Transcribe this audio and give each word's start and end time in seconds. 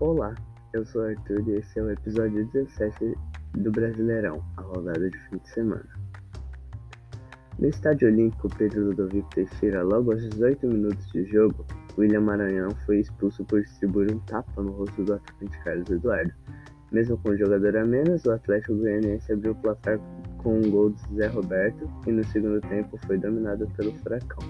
Olá, 0.00 0.32
eu 0.74 0.86
sou 0.86 1.02
o 1.02 1.06
Arthur 1.06 1.42
e 1.48 1.54
esse 1.54 1.76
é 1.76 1.82
o 1.82 1.90
episódio 1.90 2.46
17 2.52 3.18
do 3.54 3.72
Brasileirão, 3.72 4.40
a 4.56 4.60
rodada 4.60 5.10
de 5.10 5.18
fim 5.18 5.38
de 5.38 5.48
semana. 5.48 5.88
No 7.58 7.66
estádio 7.66 8.06
olímpico 8.06 8.48
Pedro 8.56 8.84
Ludovico 8.84 9.28
Teixeira, 9.30 9.82
logo 9.82 10.12
aos 10.12 10.22
18 10.22 10.68
minutos 10.68 11.04
de 11.10 11.24
jogo, 11.24 11.66
William 11.98 12.20
Maranhão 12.20 12.70
foi 12.86 13.00
expulso 13.00 13.44
por 13.46 13.60
distribuir 13.60 14.14
um 14.14 14.20
tapa 14.20 14.62
no 14.62 14.70
rosto 14.70 15.02
do 15.02 15.14
atacante 15.14 15.58
Carlos 15.64 15.90
Eduardo. 15.90 16.32
Mesmo 16.92 17.18
com 17.18 17.30
o 17.30 17.36
jogador 17.36 17.76
a 17.76 17.84
menos, 17.84 18.24
o 18.24 18.30
Atlético 18.30 18.76
Goianiense 18.76 19.32
abriu 19.32 19.50
o 19.50 19.56
placar 19.56 19.98
com 20.36 20.60
um 20.60 20.70
gol 20.70 20.90
de 20.90 21.16
Zé 21.16 21.26
Roberto 21.26 21.90
e 22.06 22.12
no 22.12 22.24
segundo 22.26 22.60
tempo 22.68 22.96
foi 23.04 23.18
dominado 23.18 23.66
pelo 23.76 23.92
Furacão. 23.96 24.48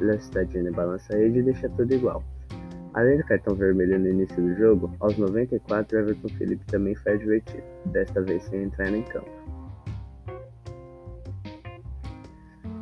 La 0.00 0.18
Cidadina 0.18 0.72
balança 0.72 1.14
a 1.14 1.16
rede 1.16 1.38
e 1.38 1.42
deixa 1.44 1.68
tudo 1.68 1.94
igual. 1.94 2.24
Além 2.94 3.18
do 3.18 3.24
cartão 3.24 3.54
vermelho 3.54 3.98
no 3.98 4.08
início 4.08 4.36
do 4.36 4.54
jogo, 4.56 4.92
aos 4.98 5.16
94 5.16 5.98
Everton 5.98 6.28
Felipe 6.30 6.64
também 6.66 6.94
foi 6.96 7.12
advertido, 7.12 7.62
desta 7.86 8.20
vez 8.22 8.42
sem 8.44 8.64
entrar 8.64 8.92
em 8.92 9.02
campo. 9.04 9.30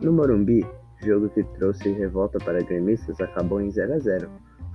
No 0.03 0.13
Morumbi, 0.13 0.65
jogo 1.03 1.29
que 1.29 1.43
trouxe 1.59 1.93
revolta 1.93 2.39
para 2.39 2.63
gremistas 2.63 3.21
acabou 3.21 3.61
em 3.61 3.71
0 3.71 3.95
a 3.95 3.99
0. 3.99 4.31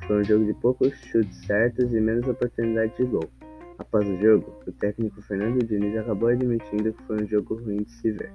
Foi 0.05 0.19
um 0.19 0.23
jogo 0.23 0.45
de 0.45 0.53
poucos 0.55 0.93
chutes 1.05 1.45
certos 1.45 1.93
e 1.93 1.99
menos 1.99 2.27
oportunidade 2.27 2.95
de 2.97 3.05
gol. 3.05 3.29
Após 3.79 4.07
o 4.07 4.17
jogo, 4.17 4.53
o 4.67 4.71
técnico 4.73 5.21
Fernando 5.23 5.65
Diniz 5.65 5.97
acabou 5.97 6.29
admitindo 6.29 6.93
que 6.93 7.03
foi 7.03 7.23
um 7.23 7.27
jogo 7.27 7.55
ruim 7.55 7.83
de 7.83 7.91
se 7.91 8.11
ver. 8.11 8.31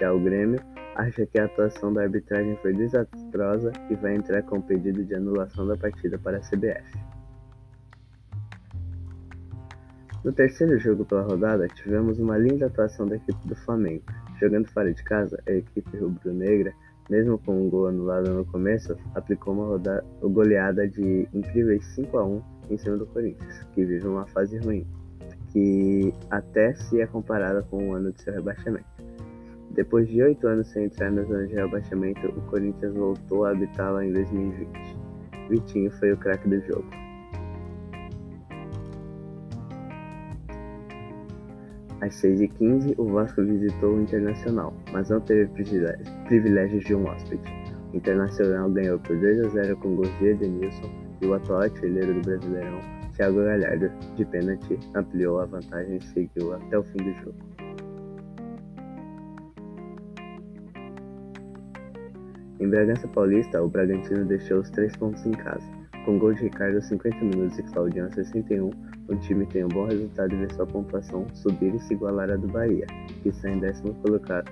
Já 0.00 0.12
o 0.12 0.20
Grêmio 0.20 0.60
acha 0.94 1.26
que 1.26 1.38
a 1.38 1.44
atuação 1.44 1.92
da 1.92 2.02
arbitragem 2.02 2.56
foi 2.56 2.72
desastrosa 2.72 3.72
e 3.90 3.94
vai 3.94 4.14
entrar 4.14 4.42
com 4.42 4.60
pedido 4.60 5.04
de 5.04 5.14
anulação 5.14 5.66
da 5.66 5.76
partida 5.76 6.18
para 6.18 6.38
a 6.38 6.40
CBF. 6.40 7.12
No 10.24 10.32
terceiro 10.32 10.78
jogo 10.78 11.04
pela 11.04 11.22
rodada, 11.22 11.66
tivemos 11.66 12.20
uma 12.20 12.38
linda 12.38 12.66
atuação 12.66 13.06
da 13.06 13.16
equipe 13.16 13.48
do 13.48 13.56
Flamengo. 13.56 14.04
Jogando 14.40 14.68
fora 14.68 14.92
de 14.92 15.02
casa, 15.02 15.36
a 15.48 15.52
equipe 15.52 15.96
rubro-negra, 15.96 16.72
mesmo 17.10 17.38
com 17.38 17.60
um 17.60 17.68
gol 17.68 17.88
anulado 17.88 18.32
no 18.32 18.44
começo, 18.44 18.96
aplicou 19.16 19.52
uma 19.52 19.66
rodada, 19.66 20.04
goleada 20.20 20.86
de 20.86 21.28
incríveis 21.34 21.84
5 21.96 22.18
a 22.18 22.24
1 22.24 22.42
em 22.70 22.78
cima 22.78 22.96
do 22.96 23.06
Corinthians, 23.06 23.64
que 23.74 23.84
vive 23.84 24.06
uma 24.06 24.24
fase 24.28 24.58
ruim, 24.58 24.86
que 25.52 26.14
até 26.30 26.72
se 26.72 27.00
é 27.00 27.06
comparada 27.06 27.62
com 27.64 27.88
o 27.88 27.94
ano 27.94 28.12
de 28.12 28.22
seu 28.22 28.32
rebaixamento. 28.32 28.91
Depois 29.74 30.06
de 30.06 30.22
oito 30.22 30.46
anos 30.46 30.68
sem 30.68 30.84
entrar 30.84 31.10
na 31.10 31.22
zona 31.22 31.46
de 31.46 31.54
rebaixamento, 31.54 32.26
o 32.28 32.42
Corinthians 32.42 32.94
voltou 32.94 33.46
a 33.46 33.52
habitá-la 33.52 34.04
em 34.04 34.12
2020. 34.12 34.68
Vitinho 35.48 35.90
foi 35.92 36.12
o 36.12 36.16
craque 36.18 36.46
do 36.46 36.60
jogo. 36.60 36.84
Às 42.02 42.20
6h15, 42.20 42.94
o 42.98 43.04
Vasco 43.06 43.42
visitou 43.44 43.94
o 43.94 44.02
Internacional, 44.02 44.74
mas 44.92 45.08
não 45.08 45.20
teve 45.20 45.48
privilégios 46.26 46.84
de 46.84 46.94
um 46.94 47.06
hóspede. 47.06 47.42
O 47.92 47.96
Internacional 47.96 48.68
ganhou 48.70 48.98
por 48.98 49.16
2 49.16 49.46
a 49.46 49.48
0 49.48 49.76
com 49.78 49.96
gols 49.96 50.18
de 50.18 50.26
Edenilson 50.26 50.90
e 51.22 51.26
o 51.26 51.34
atual 51.34 51.62
artilheiro 51.62 52.12
do 52.12 52.20
Brasileirão, 52.20 52.80
Thiago 53.16 53.44
Galhardo, 53.44 53.90
de 54.16 54.24
pênalti, 54.24 54.78
ampliou 54.94 55.40
a 55.40 55.46
vantagem 55.46 55.96
e 55.96 56.02
seguiu 56.02 56.52
até 56.54 56.78
o 56.78 56.82
fim 56.82 56.98
do 56.98 57.12
jogo. 57.20 57.61
Em 62.62 62.68
Bragança 62.68 63.08
Paulista, 63.08 63.60
o 63.60 63.68
Bragantino 63.68 64.24
deixou 64.24 64.60
os 64.60 64.70
três 64.70 64.94
pontos 64.94 65.26
em 65.26 65.32
casa. 65.32 65.66
Com 66.04 66.16
gol 66.16 66.32
de 66.32 66.42
Ricardo 66.44 66.76
aos 66.76 66.84
50 66.86 67.16
minutos 67.24 67.58
e 67.58 67.62
Claudião 67.64 68.06
aos 68.06 68.14
61, 68.14 68.70
o 69.08 69.16
time 69.16 69.44
tem 69.46 69.64
um 69.64 69.68
bom 69.68 69.84
resultado 69.84 70.32
e 70.32 70.36
vê 70.36 70.54
sua 70.54 70.64
pontuação 70.64 71.26
subir 71.34 71.74
e 71.74 71.80
se 71.80 71.94
igualar 71.94 72.30
à 72.30 72.36
do 72.36 72.46
Bahia, 72.46 72.86
que 73.20 73.30
está 73.30 73.50
em 73.50 73.58
16 73.58 73.96
colocado, 73.96 74.48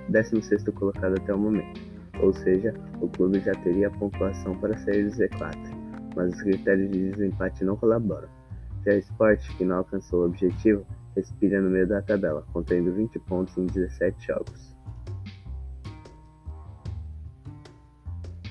colocado 0.73 1.13
até 1.21 1.33
o 1.33 1.37
momento. 1.37 1.79
Ou 2.19 2.33
seja, 2.33 2.73
o 2.99 3.07
clube 3.07 3.39
já 3.39 3.53
teria 3.53 3.87
a 3.87 3.91
pontuação 3.91 4.57
para 4.57 4.77
sair 4.79 5.05
do 5.05 5.11
Z4, 5.11 5.55
mas 6.13 6.33
os 6.33 6.41
critérios 6.41 6.91
de 6.91 7.11
desempate 7.11 7.63
não 7.63 7.77
colaboram. 7.77 8.27
Já 8.85 8.91
o 8.91 8.97
Sport, 8.97 9.55
que 9.55 9.63
não 9.63 9.77
alcançou 9.77 10.23
o 10.23 10.25
objetivo, 10.25 10.85
respira 11.15 11.61
no 11.61 11.69
meio 11.69 11.87
da 11.87 12.01
tabela, 12.01 12.45
contendo 12.51 12.91
20 12.91 13.17
pontos 13.19 13.57
em 13.57 13.67
17 13.67 14.27
jogos. 14.27 14.80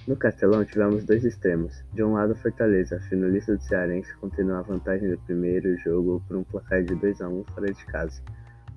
No 0.09 0.17
Castelão 0.17 0.65
tivemos 0.65 1.05
dois 1.05 1.25
extremos. 1.25 1.85
De 1.93 2.03
um 2.03 2.15
lado, 2.15 2.35
Fortaleza, 2.35 2.99
finalista 3.01 3.55
do 3.55 3.63
Cearense, 3.63 4.17
continua 4.17 4.59
a 4.59 4.63
vantagem 4.63 5.11
do 5.11 5.19
primeiro 5.19 5.77
jogo 5.77 6.23
por 6.27 6.39
um 6.39 6.43
placar 6.43 6.83
de 6.83 6.95
2 6.95 7.21
a 7.21 7.29
1 7.29 7.45
fora 7.45 7.67
de 7.67 7.85
casa. 7.85 8.23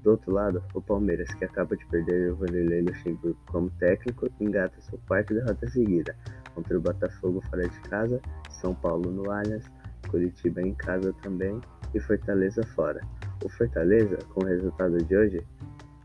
Do 0.03 0.11
outro 0.11 0.33
lado, 0.33 0.61
o 0.73 0.81
Palmeiras, 0.81 1.33
que 1.33 1.45
acaba 1.45 1.77
de 1.77 1.85
perder 1.85 2.33
o 2.33 2.35
Vanderlei 2.35 2.81
Luxemburgo 2.81 3.39
como 3.45 3.69
técnico, 3.79 4.29
engata 4.41 4.79
sua 4.81 4.99
quarta 5.07 5.33
derrota 5.33 5.65
seguida 5.69 6.13
contra 6.53 6.77
o 6.77 6.81
Botafogo 6.81 7.41
fora 7.49 7.69
de 7.69 7.79
casa, 7.81 8.21
São 8.49 8.75
Paulo 8.75 9.09
no 9.09 9.31
Allianz, 9.31 9.65
Curitiba 10.09 10.61
em 10.61 10.73
casa 10.73 11.13
também 11.23 11.59
e 11.95 12.01
Fortaleza 12.01 12.63
fora. 12.75 12.99
O 13.41 13.47
Fortaleza, 13.47 14.17
com 14.33 14.41
o 14.41 14.45
resultado 14.45 14.97
de 14.97 15.15
hoje, 15.15 15.41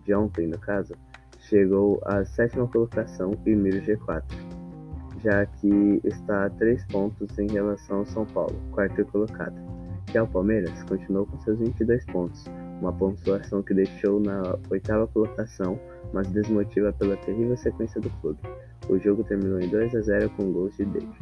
de 0.05 0.15
ontem 0.15 0.47
no 0.47 0.59
caso, 0.61 0.95
chegou 1.41 2.01
à 2.05 2.25
sétima 2.25 2.69
colocação 2.69 3.33
e 3.45 3.55
mira 3.57 3.79
o 3.79 3.83
G4 3.83 4.48
já 5.23 5.47
que 5.47 6.01
está 6.05 6.47
a 6.47 6.51
três 6.51 6.85
pontos 6.87 7.39
em 7.39 7.49
relação 7.51 7.99
ao 7.99 8.07
São 8.07 8.27
Paulo, 8.27 8.55
quarto 8.73 9.05
colocado. 9.07 9.57
Já 10.13 10.23
o 10.23 10.29
Palmeiras 10.29 10.83
continuou 10.85 11.27
com 11.27 11.39
seus 11.41 11.59
22 11.59 12.05
pontos, 12.07 12.45
uma 12.81 12.93
pontuação 12.93 13.63
que 13.63 13.75
deixou 13.75 14.21
na 14.21 14.57
oitava 14.71 15.07
colocação, 15.07 15.79
mas 16.13 16.29
desmotiva 16.29 16.93
pela 16.93 17.17
terrível 17.19 17.57
sequência 17.57 18.01
do 18.01 18.09
clube. 18.21 18.41
O 18.89 18.99
jogo 18.99 19.23
terminou 19.25 19.61
em 19.61 19.69
2 19.69 19.95
a 19.95 20.01
0 20.01 20.31
com 20.31 20.51
gols 20.51 20.77
de 20.77 20.85
David. 20.87 21.19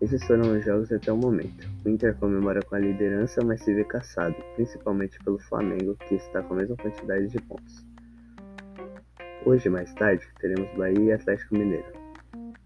Esses 0.00 0.22
foram 0.24 0.56
os 0.56 0.64
jogos 0.64 0.92
até 0.92 1.10
o 1.10 1.16
momento. 1.16 1.66
O 1.84 1.88
Inter 1.88 2.14
comemora 2.16 2.60
com 2.62 2.74
a 2.74 2.78
liderança, 2.78 3.42
mas 3.42 3.62
se 3.62 3.72
vê 3.72 3.84
caçado, 3.84 4.36
principalmente 4.54 5.18
pelo 5.24 5.38
Flamengo, 5.38 5.96
que 6.06 6.14
está 6.16 6.42
com 6.42 6.52
a 6.52 6.58
mesma 6.58 6.76
quantidade 6.76 7.26
de 7.26 7.40
pontos. 7.40 7.93
Hoje, 9.46 9.68
mais 9.68 9.92
tarde, 9.92 10.26
teremos 10.40 10.74
Bahia 10.74 10.98
e 10.98 11.12
Atlético 11.12 11.54
Mineiro. 11.54 11.84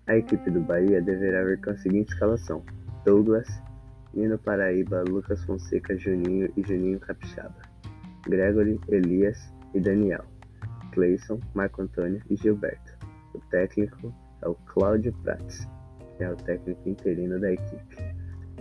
A 0.06 0.16
equipe 0.16 0.48
do 0.48 0.60
Bahia 0.60 1.02
deverá 1.02 1.42
vir 1.42 1.60
com 1.60 1.70
a 1.70 1.76
seguinte 1.76 2.12
escalação: 2.12 2.62
Douglas, 3.04 3.48
Nino 4.14 4.38
Paraíba, 4.38 5.02
Lucas 5.08 5.42
Fonseca, 5.44 5.98
Juninho 5.98 6.48
e 6.56 6.62
Juninho 6.62 7.00
Capixaba, 7.00 7.60
Gregory, 8.28 8.78
Elias 8.86 9.52
e 9.74 9.80
Daniel, 9.80 10.24
Cleison, 10.92 11.40
Marco 11.52 11.82
Antônio 11.82 12.22
e 12.30 12.36
Gilberto. 12.36 12.96
O 13.34 13.40
técnico 13.50 14.14
é 14.42 14.48
o 14.48 14.54
Cláudio 14.54 15.12
Prats, 15.24 15.66
que 16.16 16.22
é 16.22 16.30
o 16.30 16.36
técnico 16.36 16.88
interino 16.88 17.40
da 17.40 17.54
equipe. 17.54 17.96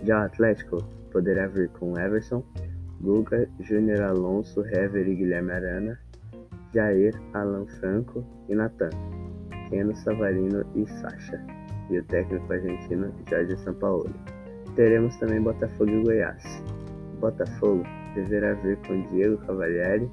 Já 0.02 0.22
o 0.22 0.24
Atlético 0.24 0.78
poderá 1.12 1.46
vir 1.46 1.68
com 1.68 1.96
Everson, 1.96 2.44
Guga, 3.00 3.48
Júnior 3.60 4.02
Alonso, 4.02 4.66
Hever 4.66 5.06
e 5.06 5.14
Guilherme 5.14 5.52
Arana, 5.52 6.00
Jair, 6.74 7.14
Alan 7.34 7.66
Franco 7.80 8.24
e 8.48 8.54
Natan, 8.54 8.90
Keno 9.70 9.94
Savarino 9.96 10.64
e 10.74 10.86
Sacha, 10.86 11.44
e 11.90 11.98
o 11.98 12.04
técnico 12.04 12.52
argentino 12.52 13.12
Jorge 13.28 13.56
Sampaoli. 13.58 14.14
Teremos 14.76 15.16
também 15.16 15.40
Botafogo 15.40 15.90
e 15.90 16.02
Goiás. 16.02 16.62
Botafogo 17.20 17.82
deverá 18.14 18.54
vir 18.54 18.76
com 18.86 19.02
Diego 19.08 19.38
Cavalieri, 19.46 20.08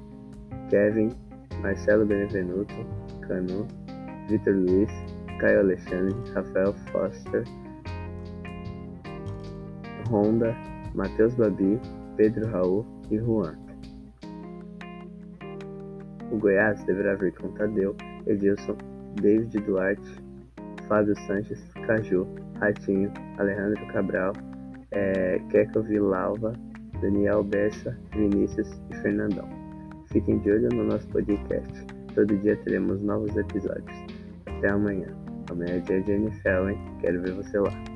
Kevin, 0.70 1.10
Marcelo 1.62 2.04
Benevenuto, 2.04 2.74
Canu, 3.26 3.66
Vitor 4.28 4.54
Luiz, 4.54 4.90
Caio 5.38 5.60
Alexandre, 5.60 6.14
Rafael 6.34 6.72
Foster, 6.90 7.44
Honda, 10.10 10.56
Matheus 10.94 11.34
Babi, 11.34 11.78
Pedro 12.16 12.48
Raul 12.50 12.86
e 13.10 13.18
Juan. 13.18 13.65
O 16.36 16.38
Goiás 16.38 16.84
deverá 16.84 17.14
vir 17.14 17.32
com 17.32 17.48
Tadeu, 17.52 17.96
Edilson, 18.26 18.76
David 19.22 19.58
Duarte, 19.60 20.22
Fábio 20.86 21.16
Sanches, 21.26 21.66
Caju, 21.86 22.26
Ratinho, 22.60 23.10
Alejandro 23.38 23.86
Cabral, 23.86 24.34
é, 24.90 25.40
Keco 25.48 25.82
Daniel 27.00 27.42
Bessa, 27.42 27.96
Vinícius 28.12 28.68
e 28.90 28.96
Fernandão. 28.96 29.48
Fiquem 30.12 30.38
de 30.40 30.50
olho 30.50 30.68
no 30.74 30.84
nosso 30.84 31.08
podcast. 31.08 31.86
Todo 32.14 32.36
dia 32.36 32.54
teremos 32.64 33.00
novos 33.00 33.34
episódios. 33.34 33.96
Até 34.44 34.68
amanhã. 34.68 35.08
Amanhã 35.50 35.76
é 35.76 35.80
dia 35.80 36.02
de 36.02 36.12
NFL, 36.12 36.68
hein? 36.68 36.78
Quero 37.00 37.22
ver 37.22 37.32
você 37.32 37.58
lá. 37.58 37.95